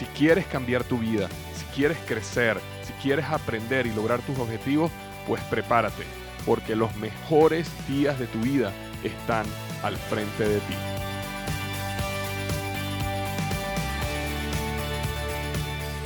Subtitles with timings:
[0.00, 4.90] Si quieres cambiar tu vida, si quieres crecer, si quieres aprender y lograr tus objetivos,
[5.28, 6.04] pues prepárate,
[6.46, 8.72] porque los mejores días de tu vida
[9.04, 9.44] están
[9.82, 10.74] al frente de ti.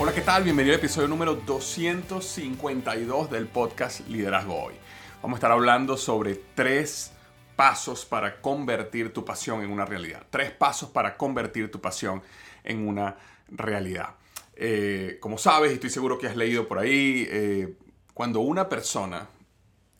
[0.00, 0.42] Hola, ¿qué tal?
[0.42, 4.74] Bienvenido al episodio número 252 del podcast Liderazgo Hoy.
[5.22, 7.12] Vamos a estar hablando sobre tres
[7.54, 10.24] pasos para convertir tu pasión en una realidad.
[10.30, 12.24] Tres pasos para convertir tu pasión
[12.64, 13.14] en una
[13.56, 14.16] realidad.
[14.56, 17.76] Eh, como sabes, y estoy seguro que has leído por ahí, eh,
[18.12, 19.28] cuando una persona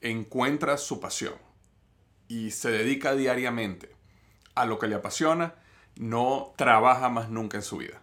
[0.01, 1.35] encuentra su pasión
[2.29, 3.91] y se dedica diariamente
[4.55, 5.55] a lo que le apasiona,
[5.97, 8.01] no trabaja más nunca en su vida.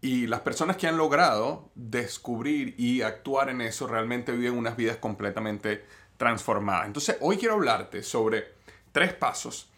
[0.00, 4.96] Y las personas que han logrado descubrir y actuar en eso realmente viven unas vidas
[4.96, 5.84] completamente
[6.16, 6.86] transformadas.
[6.86, 8.54] Entonces, hoy quiero hablarte sobre
[8.90, 9.70] tres pasos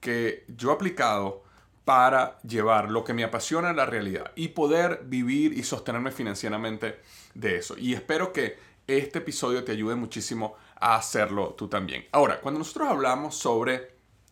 [0.00, 1.44] que yo he aplicado
[1.90, 7.00] para llevar lo que me apasiona a la realidad y poder vivir y sostenerme financieramente
[7.34, 7.76] de eso.
[7.76, 12.06] Y espero que este episodio te ayude muchísimo a hacerlo tú también.
[12.12, 13.90] Ahora, cuando nosotros hablamos sobre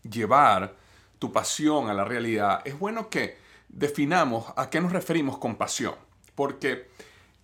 [0.09, 0.77] llevar
[1.19, 3.37] tu pasión a la realidad, es bueno que
[3.69, 5.97] definamos a qué nos referimos con pasión,
[6.37, 6.89] porque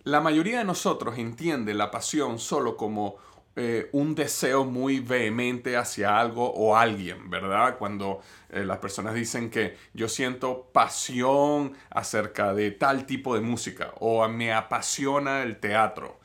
[0.05, 3.17] la mayoría de nosotros entiende la pasión solo como
[3.57, 7.77] eh, un deseo muy vehemente hacia algo o alguien, ¿verdad?
[7.77, 13.93] Cuando eh, las personas dicen que yo siento pasión acerca de tal tipo de música
[13.99, 16.19] o me apasiona el teatro.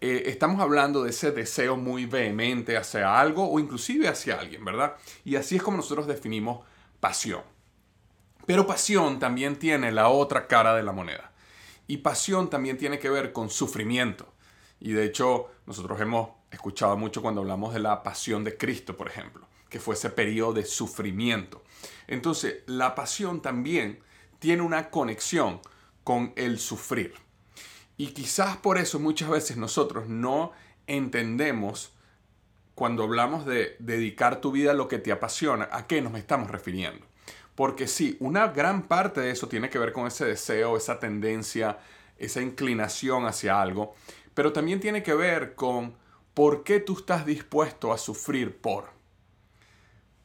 [0.00, 4.96] Eh, estamos hablando de ese deseo muy vehemente hacia algo o inclusive hacia alguien, ¿verdad?
[5.24, 6.66] Y así es como nosotros definimos
[6.98, 7.42] pasión.
[8.44, 11.30] Pero pasión también tiene la otra cara de la moneda.
[11.86, 14.32] Y pasión también tiene que ver con sufrimiento.
[14.84, 19.06] Y de hecho, nosotros hemos escuchado mucho cuando hablamos de la pasión de Cristo, por
[19.06, 21.62] ejemplo, que fue ese periodo de sufrimiento.
[22.08, 24.00] Entonces, la pasión también
[24.40, 25.60] tiene una conexión
[26.02, 27.14] con el sufrir.
[27.96, 30.50] Y quizás por eso muchas veces nosotros no
[30.88, 31.92] entendemos
[32.74, 36.50] cuando hablamos de dedicar tu vida a lo que te apasiona, a qué nos estamos
[36.50, 37.06] refiriendo.
[37.54, 41.78] Porque sí, una gran parte de eso tiene que ver con ese deseo, esa tendencia,
[42.18, 43.94] esa inclinación hacia algo,
[44.34, 45.94] pero también tiene que ver con
[46.34, 48.90] por qué tú estás dispuesto a sufrir por.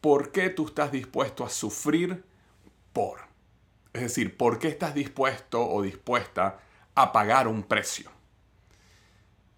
[0.02, 2.24] ¿Por qué tú estás dispuesto a sufrir
[2.94, 3.20] por?
[3.94, 6.60] Es decir, ¿por qué estás dispuesto o dispuesta
[6.96, 8.10] a pagar un precio?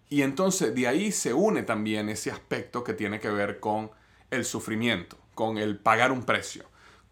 [0.08, 3.90] Y entonces de ahí se une también ese aspecto que tiene que ver con
[4.30, 6.70] el sufrimiento, con el pagar un precio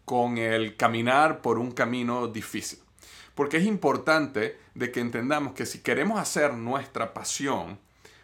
[0.09, 2.79] con el caminar por un camino difícil.
[3.39, 7.79] Porque es importante de que entendamos que si queremos hacer nuestra pasión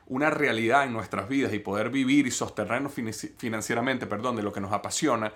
[0.07, 2.91] una realidad en nuestras vidas y poder vivir y sostenernos
[3.37, 5.31] financieramente, perdón, de lo que nos apasiona,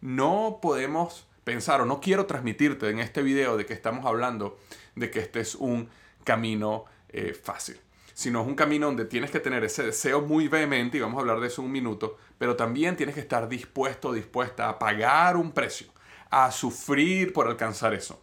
[0.00, 4.58] no podemos pensar o no quiero transmitirte en este video de que estamos hablando
[4.96, 5.88] de que este es un
[6.24, 7.78] camino eh, fácil
[8.12, 11.20] sino es un camino donde tienes que tener ese deseo muy vehemente, y vamos a
[11.20, 15.36] hablar de eso en un minuto, pero también tienes que estar dispuesto, dispuesta a pagar
[15.36, 15.86] un precio,
[16.30, 18.20] a sufrir por alcanzar eso.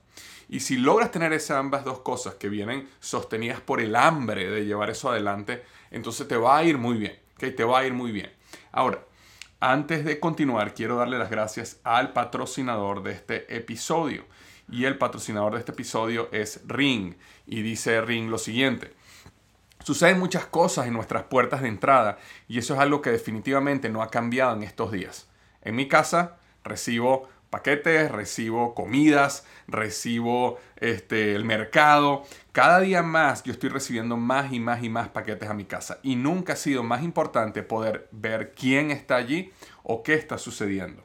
[0.50, 4.66] Y si logras tener esas ambas dos cosas que vienen sostenidas por el hambre de
[4.66, 7.52] llevar eso adelante, entonces te va a ir muy bien, ¿okay?
[7.52, 8.32] Te va a ir muy bien.
[8.72, 9.04] Ahora,
[9.60, 14.26] antes de continuar, quiero darle las gracias al patrocinador de este episodio.
[14.70, 17.16] Y el patrocinador de este episodio es Ring.
[17.46, 18.94] Y dice Ring lo siguiente.
[19.84, 24.02] Suceden muchas cosas en nuestras puertas de entrada y eso es algo que definitivamente no
[24.02, 25.28] ha cambiado en estos días.
[25.62, 32.24] En mi casa recibo paquetes, recibo comidas, recibo este, el mercado.
[32.52, 36.00] Cada día más yo estoy recibiendo más y más y más paquetes a mi casa
[36.04, 39.52] y nunca ha sido más importante poder ver quién está allí
[39.84, 41.04] o qué está sucediendo.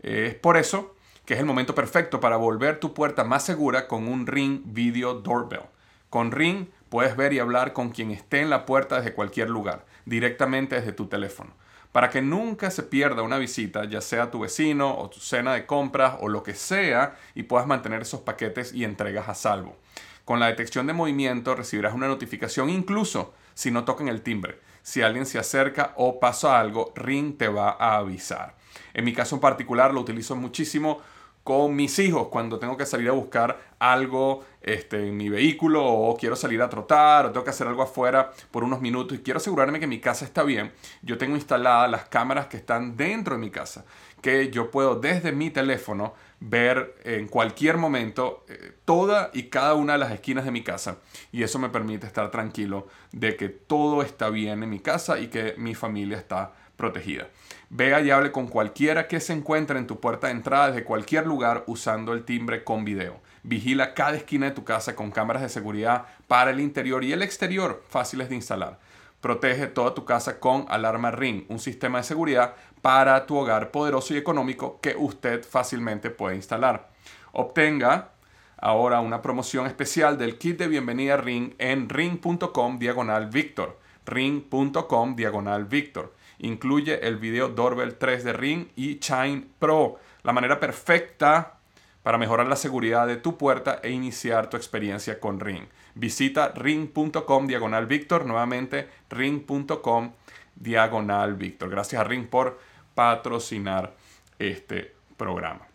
[0.00, 0.94] Es por eso
[1.24, 5.14] que es el momento perfecto para volver tu puerta más segura con un Ring Video
[5.14, 5.62] Doorbell.
[6.08, 9.84] Con Ring Puedes ver y hablar con quien esté en la puerta desde cualquier lugar,
[10.04, 11.52] directamente desde tu teléfono.
[11.96, 15.64] Para que nunca se pierda una visita, ya sea tu vecino o tu cena de
[15.64, 19.78] compras o lo que sea, y puedas mantener esos paquetes y entregas a salvo.
[20.26, 24.60] Con la detección de movimiento recibirás una notificación incluso si no tocan el timbre.
[24.82, 28.56] Si alguien se acerca o pasa algo, Ring te va a avisar.
[28.92, 31.00] En mi caso en particular lo utilizo muchísimo
[31.46, 36.16] con mis hijos cuando tengo que salir a buscar algo este, en mi vehículo o
[36.16, 39.36] quiero salir a trotar o tengo que hacer algo afuera por unos minutos y quiero
[39.36, 40.72] asegurarme que mi casa está bien,
[41.02, 43.84] yo tengo instaladas las cámaras que están dentro de mi casa,
[44.20, 49.92] que yo puedo desde mi teléfono ver en cualquier momento eh, toda y cada una
[49.92, 50.98] de las esquinas de mi casa
[51.30, 55.28] y eso me permite estar tranquilo de que todo está bien en mi casa y
[55.28, 57.28] que mi familia está protegida.
[57.68, 61.26] Vea y hable con cualquiera que se encuentre en tu puerta de entrada desde cualquier
[61.26, 63.20] lugar usando el timbre con video.
[63.42, 67.22] Vigila cada esquina de tu casa con cámaras de seguridad para el interior y el
[67.22, 68.78] exterior fáciles de instalar.
[69.20, 74.14] Protege toda tu casa con Alarma Ring, un sistema de seguridad para tu hogar poderoso
[74.14, 76.90] y económico que usted fácilmente puede instalar.
[77.32, 78.10] Obtenga
[78.56, 83.78] ahora una promoción especial del kit de bienvenida Ring en ring.com diagonal Victor.
[84.04, 86.14] ring.com diagonal Victor.
[86.38, 91.54] Incluye el video Doorbell 3 de Ring y Chime Pro, la manera perfecta
[92.02, 95.64] para mejorar la seguridad de tu puerta e iniciar tu experiencia con Ring.
[95.94, 100.12] Visita ring.com diagonal Víctor, nuevamente ring.com
[100.54, 101.70] diagonal Víctor.
[101.70, 102.60] Gracias a Ring por
[102.94, 103.94] patrocinar
[104.38, 105.66] este programa.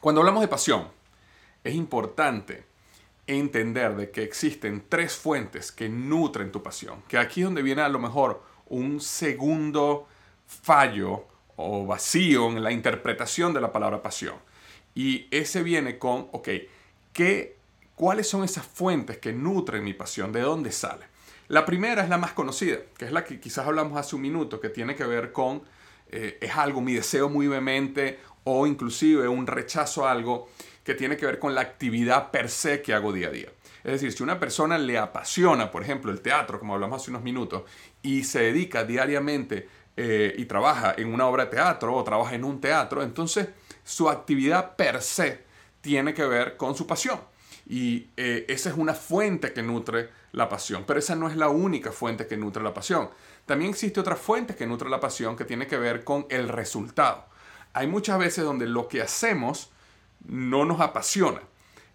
[0.00, 0.88] Cuando hablamos de pasión,
[1.64, 2.64] es importante
[3.26, 7.82] entender de que existen tres fuentes que nutren tu pasión, que aquí es donde viene
[7.82, 10.08] a lo mejor un segundo
[10.46, 11.26] fallo
[11.56, 14.36] o vacío en la interpretación de la palabra pasión.
[14.94, 16.48] Y ese viene con, ok,
[17.12, 17.56] ¿qué,
[17.94, 20.32] ¿cuáles son esas fuentes que nutren mi pasión?
[20.32, 21.04] ¿De dónde sale?
[21.48, 24.60] La primera es la más conocida, que es la que quizás hablamos hace un minuto,
[24.60, 25.62] que tiene que ver con,
[26.08, 30.48] eh, es algo, mi deseo muy vehemente o inclusive un rechazo a algo
[30.84, 33.48] que tiene que ver con la actividad per se que hago día a día.
[33.82, 37.22] Es decir, si una persona le apasiona, por ejemplo, el teatro, como hablamos hace unos
[37.22, 37.62] minutos,
[38.02, 42.44] y se dedica diariamente eh, y trabaja en una obra de teatro o trabaja en
[42.44, 43.48] un teatro, entonces
[43.84, 45.42] su actividad per se
[45.80, 47.20] tiene que ver con su pasión.
[47.66, 51.48] Y eh, esa es una fuente que nutre la pasión, pero esa no es la
[51.48, 53.10] única fuente que nutre la pasión.
[53.46, 57.26] También existe otra fuente que nutre la pasión que tiene que ver con el resultado.
[57.72, 59.70] Hay muchas veces donde lo que hacemos
[60.26, 61.40] no nos apasiona.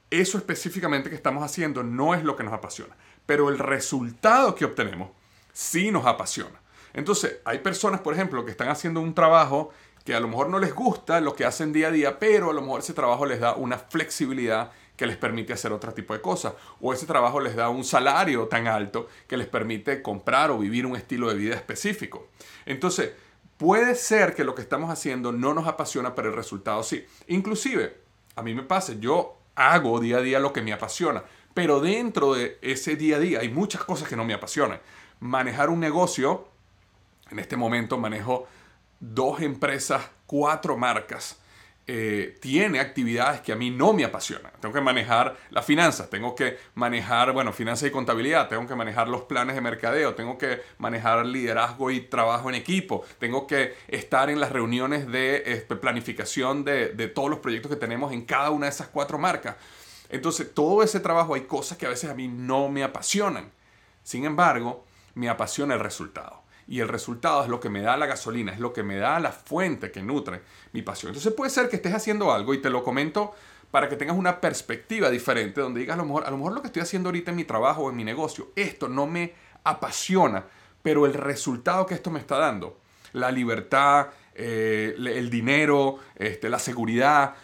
[0.10, 4.66] Eso específicamente que estamos haciendo no es lo que nos apasiona, pero el resultado que
[4.66, 5.10] obtenemos
[5.56, 6.62] sí nos apasiona.
[6.94, 9.72] Entonces, hay personas, por ejemplo, que están haciendo un trabajo
[10.04, 12.54] que a lo mejor no les gusta lo que hacen día a día, pero a
[12.54, 16.22] lo mejor ese trabajo les da una flexibilidad que les permite hacer otro tipo de
[16.22, 16.54] cosas.
[16.82, 20.86] O ese trabajo les da un salario tan alto que les permite comprar o vivir
[20.86, 22.28] un estilo de vida específico.
[22.66, 23.14] Entonces,
[23.58, 27.06] puede ser que lo que estamos haciendo no nos apasiona, pero el resultado sí.
[27.28, 27.98] Inclusive,
[28.36, 31.24] a mí me pasa, yo hago día a día lo que me apasiona,
[31.54, 34.82] pero dentro de ese día a día hay muchas cosas que no me apasionan
[35.20, 36.48] manejar un negocio,
[37.32, 38.48] en este momento manejo
[39.00, 41.40] dos empresas, cuatro marcas,
[41.88, 44.52] eh, tiene actividades que a mí no me apasionan.
[44.60, 49.08] Tengo que manejar las finanzas, tengo que manejar, bueno, finanzas y contabilidad, tengo que manejar
[49.08, 54.32] los planes de mercadeo, tengo que manejar liderazgo y trabajo en equipo, tengo que estar
[54.32, 58.50] en las reuniones de este, planificación de, de todos los proyectos que tenemos en cada
[58.50, 59.56] una de esas cuatro marcas.
[60.10, 63.52] Entonces, todo ese trabajo hay cosas que a veces a mí no me apasionan.
[64.02, 64.86] Sin embargo,
[65.16, 66.44] me apasiona el resultado.
[66.68, 69.20] Y el resultado es lo que me da la gasolina, es lo que me da
[69.20, 70.42] la fuente que nutre
[70.72, 71.10] mi pasión.
[71.10, 73.34] Entonces puede ser que estés haciendo algo y te lo comento
[73.72, 76.62] para que tengas una perspectiva diferente, donde digas a lo mejor, a lo mejor lo
[76.62, 80.46] que estoy haciendo ahorita en mi trabajo o en mi negocio, esto no me apasiona,
[80.82, 82.80] pero el resultado que esto me está dando,
[83.14, 87.36] la libertad, eh, el dinero, este, la seguridad,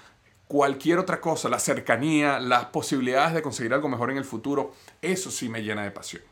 [0.47, 5.31] cualquier otra cosa, la cercanía, las posibilidades de conseguir algo mejor en el futuro, eso
[5.31, 6.23] sí me llena de pasión.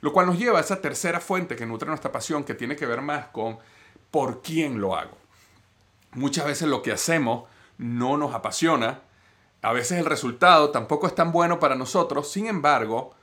[0.00, 2.86] Lo cual nos lleva a esa tercera fuente que nutre nuestra pasión, que tiene que
[2.86, 3.58] ver más con
[4.10, 5.16] por quién lo hago.
[6.12, 7.44] Muchas veces lo que hacemos
[7.78, 9.02] no nos apasiona,
[9.62, 13.14] a veces el resultado tampoco es tan bueno para nosotros, sin embargo,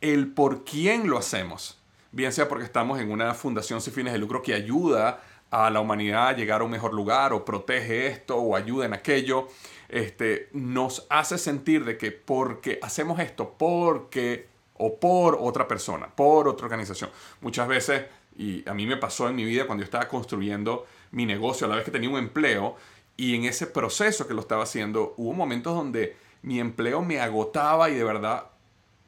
[0.00, 1.78] el por quién lo hacemos,
[2.10, 5.80] bien sea porque estamos en una fundación sin fines de lucro que ayuda a la
[5.80, 9.48] humanidad a llegar a un mejor lugar o protege esto o ayuda en aquello,
[9.88, 14.48] este, nos hace sentir de que porque hacemos esto, porque
[14.84, 17.10] o por otra persona, por otra organización.
[17.40, 18.04] Muchas veces,
[18.36, 21.70] y a mí me pasó en mi vida cuando yo estaba construyendo mi negocio, a
[21.70, 22.74] la vez que tenía un empleo,
[23.16, 27.90] y en ese proceso que lo estaba haciendo, hubo momentos donde mi empleo me agotaba
[27.90, 28.46] y de verdad,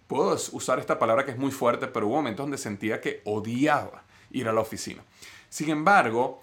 [0.07, 4.05] puedo usar esta palabra que es muy fuerte, pero hubo momentos donde sentía que odiaba
[4.31, 5.03] ir a la oficina.
[5.49, 6.43] Sin embargo,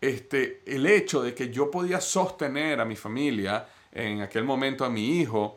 [0.00, 4.90] este, el hecho de que yo podía sostener a mi familia, en aquel momento a
[4.90, 5.56] mi hijo,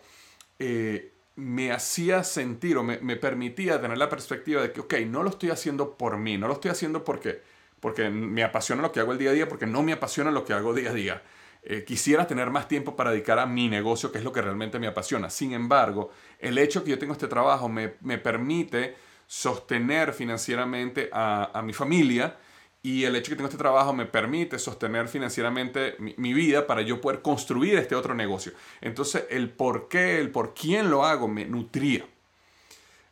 [0.59, 5.29] eh, me hacía sentir o me, permitía tener la perspectiva de que, ok, no lo
[5.29, 7.41] estoy haciendo por mí, no lo estoy haciendo porque,
[7.79, 10.45] porque me apasiona lo que hago el día a día, porque no me apasiona lo
[10.45, 11.23] que hago día a día.
[11.67, 14.79] eh, quisiera tener más tiempo para dedicar a mi negocio, que es lo que realmente
[14.79, 15.29] me apasiona.
[15.29, 17.89] Sin embargo, el hecho que yo tengo este trabajo me,
[18.19, 18.95] permite
[19.27, 22.37] sostener financieramente a, mi familia
[22.85, 26.83] y el hecho que tengo este trabajo me permite sostener financieramente mi, mi, vida para
[26.83, 28.51] yo poder construir este otro negocio.
[28.79, 32.05] Entonces, el por qué, el por quién lo hago, me nutría.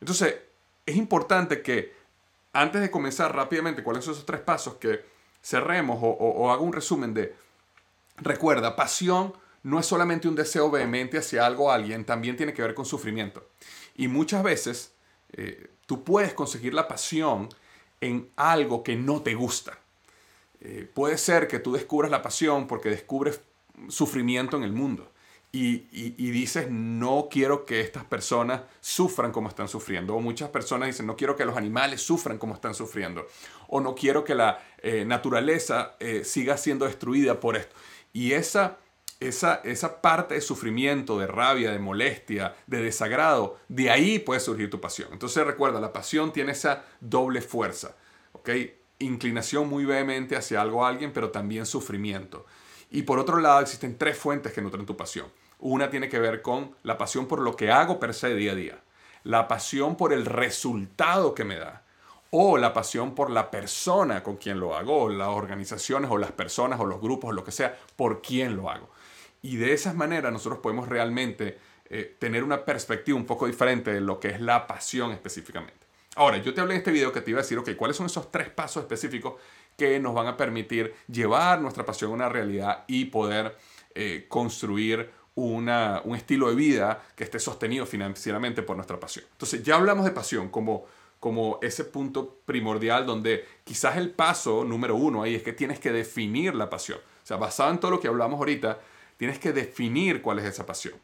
[0.00, 0.36] Entonces,
[0.86, 1.92] es importante que
[2.52, 5.04] antes de comenzar rápidamente cuáles son esos tres pasos, que
[5.42, 7.34] cerremos o, o, haga un resumen de,
[8.18, 12.62] recuerda, pasión no es solamente un deseo vehemente hacia algo o alguien, también tiene que
[12.62, 13.50] ver con sufrimiento.
[13.96, 14.92] Y muchas veces
[15.32, 17.48] eh, tú puedes conseguir la pasión
[18.04, 19.78] en algo que no te gusta.
[20.60, 23.40] Eh, puede ser que tú descubras la pasión porque descubres
[23.88, 25.10] sufrimiento en el mundo
[25.56, 30.16] y, dices, no quiero que estas personas sufran como están sufriendo.
[30.16, 33.28] O muchas personas dicen, no quiero que los animales sufran como están sufriendo.
[33.68, 37.74] O no quiero que la eh, naturaleza eh, siga siendo destruida por esto.
[38.12, 38.78] Y esa,
[39.28, 44.70] esa, esa parte de sufrimiento, de rabia, de molestia, de desagrado, de ahí puede surgir
[44.70, 45.08] tu pasión.
[45.12, 47.96] Entonces recuerda, la pasión tiene esa doble fuerza.
[48.32, 48.50] ¿ok?
[48.98, 52.46] Inclinación muy vehemente hacia algo o alguien, pero también sufrimiento.
[52.90, 55.26] Y por otro lado, existen tres fuentes que nutren tu pasión.
[55.58, 58.54] Una tiene que ver con la pasión por lo que hago per se día a
[58.54, 58.84] día,
[59.22, 61.84] la pasión por el resultado que me da,
[62.30, 66.32] o la pasión por la persona con quien lo hago, o las organizaciones, o las
[66.32, 68.90] personas, o los grupos, o lo que sea, por quien lo hago.
[69.44, 71.58] Y de esas maneras nosotros podemos realmente
[71.90, 75.86] eh, tener una perspectiva un poco diferente de lo que es la pasión específicamente.
[76.16, 78.06] Ahora, yo te hablé en este video que te iba a decir, ok, ¿cuáles son
[78.06, 79.34] esos tres pasos específicos
[79.76, 83.54] que nos van a permitir llevar nuestra pasión a una realidad y poder
[83.94, 89.26] eh, construir una, un estilo de vida que esté sostenido financieramente por nuestra pasión.
[89.32, 90.86] Entonces ya hablamos de pasión como,
[91.20, 95.92] como ese punto primordial donde quizás el paso número uno ahí es que tienes que
[95.92, 96.98] definir la pasión.
[96.98, 98.78] O sea, basado en todo lo que hablamos ahorita,
[99.24, 100.94] tienes que definir cuál es esa pasión.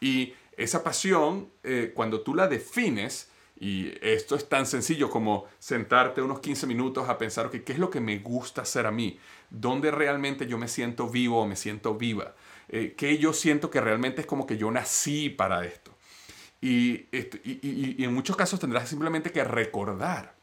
[0.00, 6.22] Y esa pasión, eh, cuando tú la defines, y esto es tan sencillo como sentarte
[6.22, 9.18] unos 15 minutos a pensar, ¿qué es lo que me gusta hacer a mí?
[9.50, 12.34] ¿Dónde realmente yo me siento vivo o me siento viva?
[12.72, 15.92] eh, que yo siento que realmente es como que yo nací para esto.
[16.60, 20.34] Y, y, en muchos casos tendrás simplemente que recordar,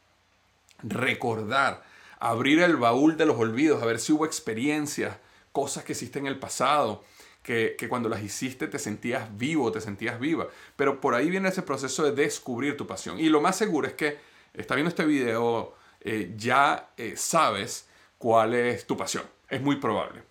[0.82, 1.82] recordar,
[2.18, 5.16] abrir el baúl de los olvidos, a ver si hubo experiencias,
[5.50, 7.02] cosas que hiciste en el pasado,
[7.42, 10.48] que, que, cuando las hiciste te sentías vivo, te sentías viva.
[10.76, 13.18] Pero por ahí viene ese proceso de descubrir tu pasión.
[13.18, 14.18] Y lo más seguro es que,
[14.54, 19.24] está viendo este video, eh, ya eh, sabes cuál es tu pasión.
[19.48, 20.22] Es muy probable.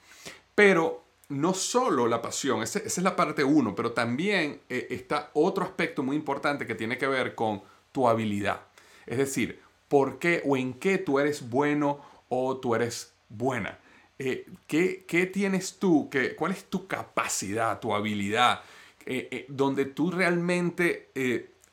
[0.55, 5.63] Pero no solo la pasión, esa, es la parte uno, pero también eh, está otro
[5.63, 7.61] aspecto muy importante que tiene que ver con
[7.91, 8.61] tu habilidad.
[9.05, 13.79] Es decir, por qué o en qué tú eres bueno o tú eres buena.
[14.19, 16.09] Eh, ¿qué, tienes tú?
[16.09, 18.61] Qué, ¿Cuál es tu capacidad, tu habilidad?
[19.05, 21.09] Eh, donde tú realmente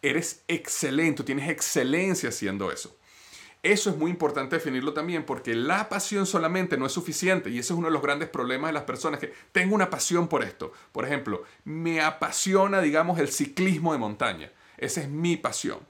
[0.00, 2.96] eres excelente, tienes excelencia haciendo eso.
[3.62, 7.72] Eso es muy importante definirlo también porque la pasión solamente no es suficiente y ese
[7.72, 10.72] es uno de los grandes problemas de las personas que tengo una pasión por esto.
[10.92, 14.52] Por ejemplo, me apasiona, digamos, el ciclismo de montaña.
[14.76, 15.80] Esa es mi pasión.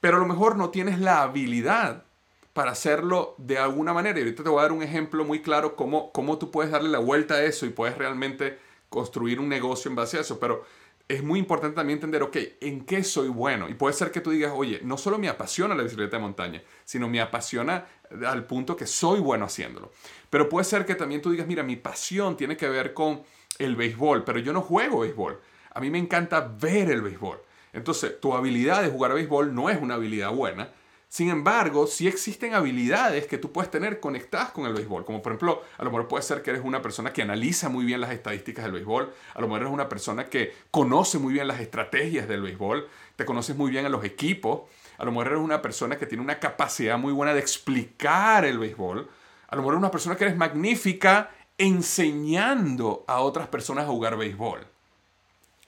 [0.00, 2.04] Pero a lo mejor no tienes la habilidad
[2.52, 4.18] para hacerlo de alguna manera.
[4.18, 6.88] Y ahorita te voy a dar un ejemplo muy claro cómo, cómo tú puedes darle
[6.88, 10.38] la vuelta a eso y puedes realmente construir un negocio en base a eso.
[10.38, 10.64] Pero
[11.08, 13.68] es muy importante también entender, ok, ¿en qué soy bueno?
[13.68, 16.62] Y puede ser que tú digas, oye, no solo me apasiona la bicicleta de montaña,
[16.84, 17.86] sino me apasiona
[18.26, 19.90] al punto que soy bueno haciéndolo.
[20.30, 23.22] Pero puede ser que también tú digas, mira, mi pasión tiene que ver con
[23.58, 25.40] el béisbol, pero yo no juego béisbol.
[25.74, 27.40] A mí me encanta ver el béisbol.
[27.72, 30.70] Entonces, tu habilidad de jugar a béisbol no es una habilidad buena,
[31.12, 35.32] sin embargo, sí existen habilidades que tú puedes tener conectadas con el béisbol, como por
[35.32, 38.12] ejemplo, a lo mejor puede ser que eres una persona que analiza muy bien las
[38.12, 42.26] estadísticas del béisbol, a lo mejor eres una persona que conoce muy bien las estrategias
[42.28, 44.62] del béisbol, te conoces muy bien a los equipos,
[44.96, 48.58] a lo mejor eres una persona que tiene una capacidad muy buena de explicar el
[48.58, 49.06] béisbol,
[49.48, 51.28] a lo mejor eres una persona que eres magnífica
[51.58, 54.66] enseñando a otras personas a jugar béisbol.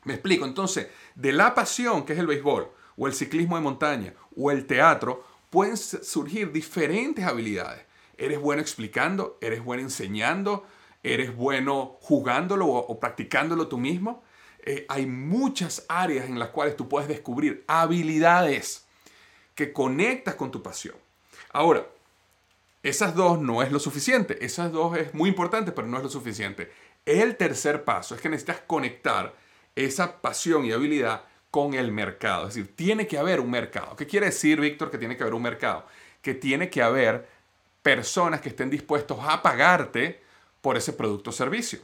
[0.04, 4.14] Me explico, entonces, de la pasión que es el béisbol, o el ciclismo de montaña,
[4.36, 5.24] o el teatro,
[5.54, 7.84] pueden surgir diferentes habilidades.
[8.18, 10.66] Eres bueno explicando, eres bueno enseñando,
[11.04, 14.24] eres bueno jugándolo o, practicándolo tú mismo.
[14.64, 18.84] Eh, hay muchas áreas en las cuales tú puedes descubrir habilidades
[19.54, 20.96] que conectas con tu pasión.
[21.52, 21.86] Ahora,
[22.82, 24.44] esas dos no es lo suficiente.
[24.44, 26.72] Esas dos es muy importante, pero no es lo suficiente.
[27.06, 29.36] El tercer paso es que necesitas conectar
[29.76, 31.22] esa pasión y habilidad
[31.54, 32.48] con el mercado.
[32.48, 33.94] Es decir, tiene que haber un mercado.
[33.94, 35.86] ¿Qué quiere decir, Víctor, que tiene que haber un mercado?
[36.20, 37.28] Que tiene que haber
[37.80, 40.20] personas que estén dispuestos a pagarte
[40.60, 41.78] por ese producto o servicio.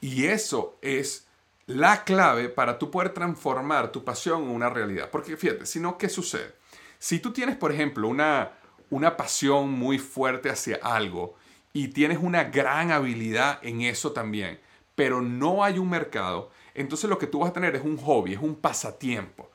[0.00, 1.28] Y eso es
[1.66, 5.08] la clave para tú poder transformar tu pasión en una realidad.
[5.12, 6.52] Porque fíjate, si no, ¿qué sucede?
[6.98, 8.54] Si tú tienes, por ejemplo, una,
[8.90, 11.36] una pasión muy fuerte hacia algo
[11.72, 14.58] y tienes una gran habilidad en eso también,
[14.96, 16.50] pero no hay un mercado,
[16.80, 19.50] entonces lo que tú vas a tener es un hobby, es un pasatiempo.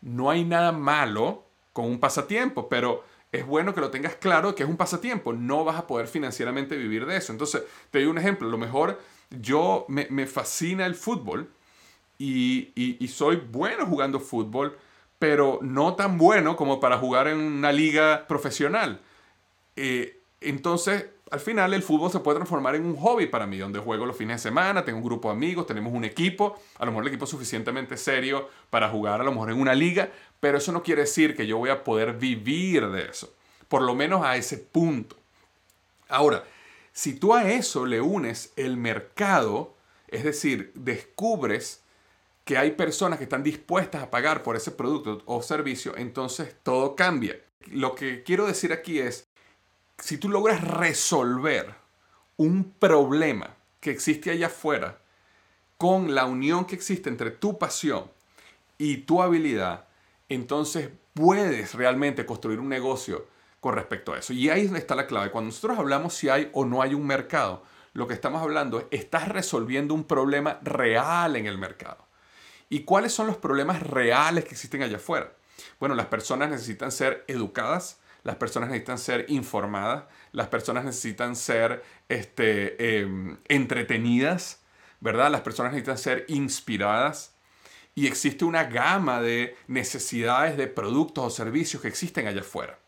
[0.00, 4.62] No hay nada malo con un pasatiempo, pero es bueno que lo tengas claro que
[4.62, 5.32] es un pasatiempo.
[5.32, 7.32] No vas a poder financieramente vivir de eso.
[7.32, 8.48] Entonces, te doy un ejemplo.
[8.48, 11.50] A lo mejor yo me, fascina el fútbol
[12.18, 14.76] y, soy bueno jugando fútbol,
[15.18, 19.00] pero no tan bueno como para jugar en una liga profesional.
[19.76, 23.80] Eh, entonces, al final el fútbol se puede transformar en un hobby para mí, donde
[23.80, 26.92] juego los fines de semana, tengo un grupo de amigos, tenemos un equipo, a lo
[26.92, 30.58] mejor el equipo es suficientemente serio para jugar a lo mejor en una liga, pero
[30.58, 33.34] eso no quiere decir que yo voy a poder vivir de eso,
[33.68, 35.16] por lo menos a ese punto.
[36.08, 36.44] Ahora,
[36.92, 39.74] si tú a eso le unes el mercado,
[40.08, 41.82] es decir, descubres
[42.44, 46.94] que hay personas que están dispuestas a pagar por ese producto o servicio, entonces todo
[46.94, 47.40] cambia.
[47.66, 49.25] Lo que quiero decir aquí es,
[49.98, 51.74] si tú logras resolver
[52.36, 54.98] un problema que existe allá afuera
[55.78, 58.10] con la unión que existe entre tu pasión
[58.78, 59.86] y tu habilidad,
[60.28, 63.26] entonces puedes realmente construir un negocio
[63.60, 64.32] con respecto a eso.
[64.32, 65.30] Y ahí está la clave.
[65.30, 67.62] Cuando nosotros hablamos si hay o no hay un mercado,
[67.94, 72.06] lo que estamos hablando es, estás resolviendo un problema real en el mercado.
[72.68, 75.32] ¿Y cuáles son los problemas reales que existen allá afuera?
[75.80, 80.02] Bueno, las personas necesitan ser educadas, las personas necesitan ser informadas,
[80.32, 84.64] las personas necesitan ser este, em, entretenidas,
[84.98, 85.30] ¿verdad?
[85.30, 87.36] Las personas necesitan ser inspiradas.
[87.94, 92.80] Y existe una gama de necesidades de productos o servicios que existen allá afuera.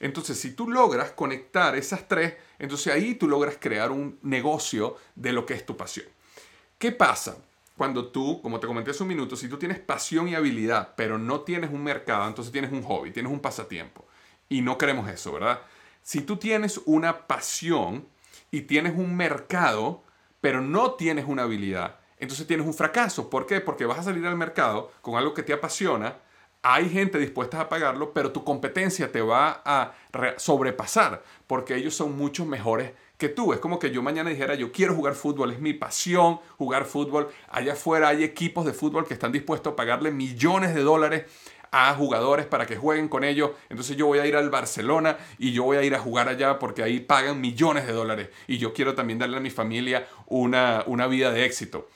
[0.00, 5.32] Entonces, si tú logras conectar esas tres, entonces ahí tú logras crear un negocio de
[5.32, 6.06] lo que es tu pasión.
[6.76, 7.36] ¿Qué pasa?
[7.76, 11.18] Cuando tú, como te comenté hace un minuto, si tú tienes pasión y habilidad, pero
[11.18, 14.04] no tienes un mercado, entonces tienes un hobby, tienes un pasatiempo.
[14.52, 15.62] Y no queremos eso, ¿verdad?
[16.02, 18.06] Si tú tienes una pasión
[18.50, 20.04] y tienes un mercado,
[20.42, 23.30] pero no tienes una habilidad, entonces tienes un fracaso.
[23.30, 23.62] ¿Por qué?
[23.62, 26.18] Porque vas a salir al mercado con algo que te apasiona,
[26.60, 29.94] hay gente dispuesta a pagarlo, pero tu competencia te va a
[30.36, 33.52] sobrepasar porque ellos son mucho mejores que tú.
[33.52, 37.30] Es como que yo mañana dijera, yo quiero jugar fútbol, es mi pasión jugar fútbol.
[37.48, 41.24] Allá afuera hay equipos de fútbol que están dispuestos a pagarle millones de dólares
[41.72, 43.50] a jugadores para que jueguen con ellos.
[43.70, 46.58] Entonces yo voy a ir al Barcelona y yo voy a ir a jugar allá
[46.58, 48.28] porque ahí pagan millones de dólares.
[48.46, 51.88] Y yo quiero también darle a mi familia una, una vida de éxito.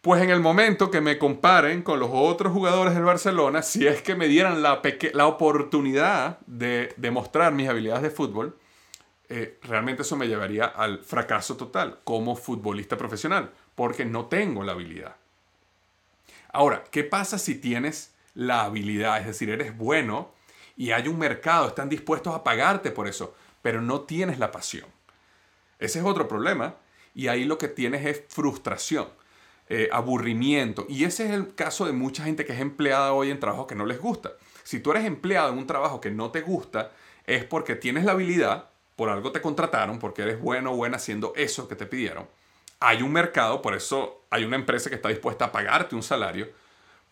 [0.00, 4.02] Pues en el momento que me comparen con los otros jugadores del Barcelona, si es
[4.02, 4.82] que me dieran la,
[5.12, 8.58] la oportunidad de demostrar mis habilidades de fútbol,
[9.28, 14.72] eh, realmente eso me llevaría al fracaso total como futbolista profesional, porque no tengo la
[14.72, 15.16] habilidad.
[16.52, 19.20] Ahora, ¿qué pasa si tienes la habilidad?
[19.20, 20.32] Es decir, eres bueno
[20.76, 24.86] y hay un mercado, están dispuestos a pagarte por eso, pero no tienes la pasión.
[25.78, 26.76] Ese es otro problema
[27.14, 29.08] y ahí lo que tienes es frustración
[29.74, 30.84] eh, aburrimiento.
[30.88, 33.74] Y ese es el caso de mucha gente que es empleada hoy en trabajos que
[33.74, 34.32] no les gusta.
[34.64, 36.90] Si tú eres empleado en un trabajo que no te gusta,
[37.26, 41.32] es porque tienes la habilidad, por algo te contrataron, porque eres bueno o buena haciendo
[41.36, 42.28] eso que te pidieron.
[42.80, 46.48] Hay un mercado, por eso hay una empresa que está dispuesta a pagarte un salario,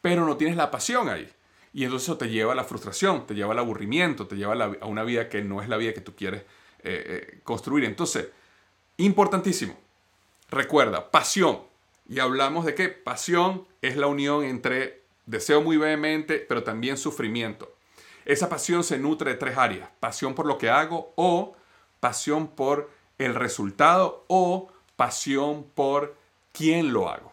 [0.01, 1.31] pero no tienes la pasión ahí.
[1.73, 4.87] Y entonces eso te lleva a la frustración, te lleva al aburrimiento, te lleva a,
[4.87, 6.43] una vida que no es la vida que tú quieres
[6.83, 7.85] eh, eh, construir.
[7.85, 8.29] Entonces,
[8.97, 9.77] importantísimo.
[10.51, 11.61] Recuerda, pasión,
[12.09, 17.73] y hablamos de que pasión es la unión entre deseo muy vehemente, pero también sufrimiento.
[18.25, 19.89] Esa pasión se nutre de tres áreas.
[20.01, 21.57] Pasión por lo que hago o
[22.01, 26.17] pasión por el resultado o pasión por
[26.53, 27.30] quién lo hago.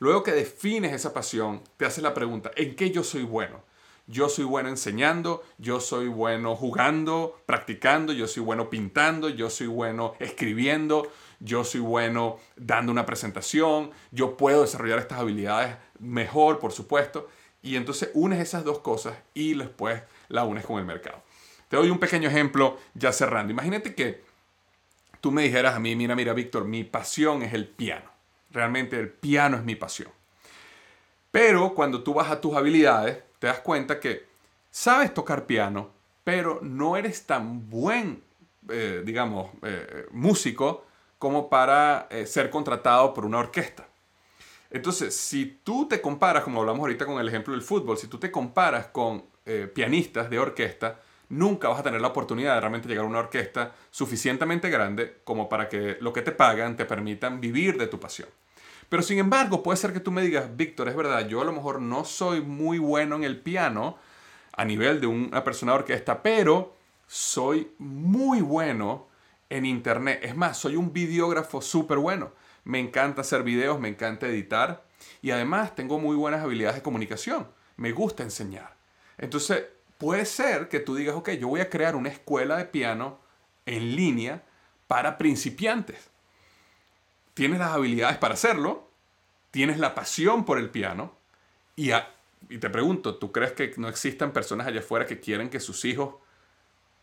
[0.00, 3.62] Luego que defines esa pasión, te haces la pregunta, ¿en qué yo soy bueno?
[4.06, 9.66] Yo soy bueno enseñando, yo soy bueno jugando, practicando, yo soy bueno pintando, yo soy
[9.66, 16.72] bueno escribiendo, yo soy bueno dando una presentación, yo puedo desarrollar estas habilidades mejor, por
[16.72, 17.28] supuesto.
[17.62, 21.22] Y entonces unes esas dos cosas y después la unes con el mercado.
[21.68, 23.52] Te doy un pequeño ejemplo ya cerrando.
[23.52, 24.24] Imagínate que
[25.20, 28.10] tú me dijeras a mí, mira, mira, Víctor, mi pasión es el piano.
[28.50, 30.10] Realmente el piano es mi pasión.
[31.30, 34.26] Pero cuando tú vas a tus habilidades, te das cuenta que
[34.70, 35.90] sabes tocar piano,
[36.24, 38.22] pero no eres tan buen,
[38.68, 40.84] eh, digamos, eh, músico
[41.18, 43.86] como para eh, ser contratado por una orquesta.
[44.70, 48.18] Entonces, si tú te comparas, como hablamos ahorita con el ejemplo del fútbol, si tú
[48.18, 51.00] te comparas con eh, pianistas de orquesta,
[51.30, 55.48] nunca vas a tener la oportunidad de realmente llegar a una orquesta suficientemente grande como
[55.48, 58.28] para que lo que te pagan te permitan vivir de tu pasión.
[58.88, 61.52] Pero sin embargo, puede ser que tú me digas, Víctor, es verdad, yo a lo
[61.52, 63.96] mejor no soy muy bueno en el piano
[64.52, 66.74] a nivel de una persona de orquesta, pero
[67.06, 69.06] soy muy bueno
[69.48, 70.20] en internet.
[70.22, 72.32] Es más, soy un videógrafo súper bueno.
[72.64, 74.84] Me encanta hacer videos, me encanta editar
[75.22, 77.48] y además tengo muy buenas habilidades de comunicación.
[77.76, 78.76] Me gusta enseñar.
[79.18, 79.64] Entonces,
[80.00, 83.20] puede ser que tú digas, ok, yo voy a crear una escuela de piano
[83.66, 84.42] en línea
[84.86, 86.10] para principiantes.
[87.34, 88.88] Tienes las habilidades para hacerlo,
[89.50, 91.14] tienes la pasión por el piano
[91.76, 95.84] y, te pregunto, ¿tú crees que no existan personas allá afuera que quieren que sus
[95.84, 96.14] hijos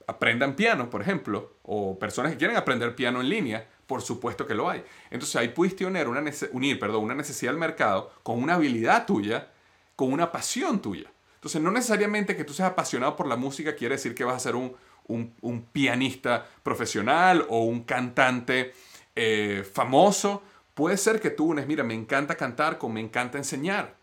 [0.07, 4.55] aprendan piano, por ejemplo, o personas que quieren aprender piano en línea, por supuesto que
[4.55, 4.83] lo hay.
[5.11, 9.51] Entonces ahí pudiste unir una, unir, perdón, una necesidad del mercado con una habilidad tuya,
[9.95, 11.11] con una pasión tuya.
[11.37, 14.39] Entonces no necesariamente que tú seas apasionado por la música quiere decir que vas a
[14.39, 14.75] ser un,
[15.07, 18.73] un, pianista profesional o un cantante
[19.15, 20.41] eh, famoso.
[20.73, 23.95] Puede ser que tú unes, mira, me encanta cantar con me encanta enseñar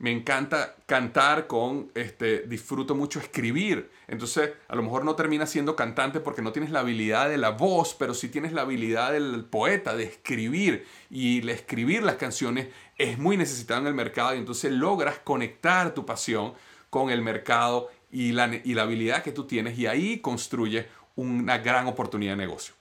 [0.00, 3.90] me encanta cantar con, este, disfruto mucho escribir.
[4.08, 7.50] Entonces, a lo mejor no terminas siendo cantante porque no tienes la habilidad de la
[7.50, 10.86] voz, pero sí tienes la habilidad del poeta, de escribir.
[11.10, 15.92] Y el escribir las canciones es muy necesitado en el mercado y entonces logras conectar
[15.92, 16.54] tu pasión
[16.88, 21.58] con el mercado y la, y la habilidad que tú tienes y ahí construyes una
[21.58, 22.79] gran oportunidad de negocio.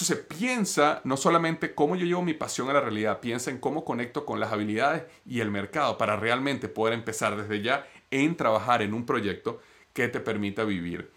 [0.00, 3.84] Entonces piensa no solamente cómo yo llevo mi pasión a la realidad, piensa en cómo
[3.84, 8.80] conecto con las habilidades y el mercado para realmente poder empezar desde ya en trabajar
[8.80, 9.60] en un proyecto
[9.92, 11.10] que te permita vivir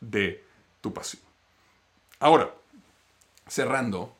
[0.00, 0.44] de
[0.82, 1.22] tu pasión.
[2.20, 2.52] Ahora,
[3.46, 4.14] cerrando,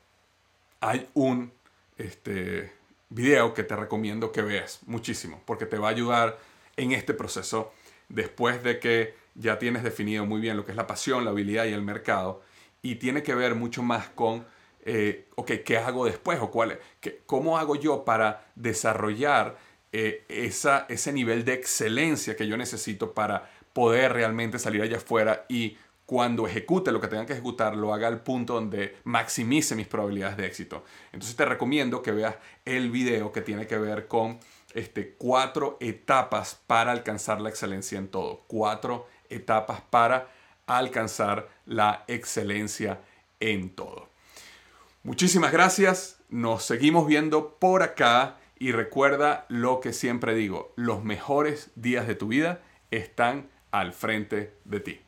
[0.80, 1.52] hay un
[1.98, 2.72] este,
[3.10, 6.38] video que te recomiendo que veas muchísimo porque te va a ayudar
[6.78, 7.70] en este proceso
[8.08, 11.66] después de que ya tienes definido muy bien lo que es la pasión, la habilidad
[11.66, 12.45] y el mercado
[12.90, 14.46] y tiene que ver mucho más con,
[14.84, 15.26] eh,
[15.64, 16.38] ¿qué hago después?
[16.40, 19.58] ¿O cuál, qué, ¿Cómo hago yo para desarrollar
[19.92, 25.46] eh, esa, ese nivel de excelencia que yo necesito para poder realmente salir allá afuera
[25.48, 29.88] y cuando ejecute lo que tenga que ejecutar, lo haga al punto donde maximice mis
[29.88, 30.84] probabilidades de éxito.
[31.12, 34.38] Entonces te recomiendo que veas el video que tiene que ver con
[34.74, 38.44] este, cuatro etapas para alcanzar la excelencia en todo.
[38.46, 40.28] Cuatro etapas para
[40.66, 43.00] alcanzar la excelencia
[43.40, 44.08] en todo.
[45.02, 51.70] Muchísimas gracias, nos seguimos viendo por acá y recuerda lo que siempre digo, los mejores
[51.76, 55.05] días de tu vida están al frente de ti.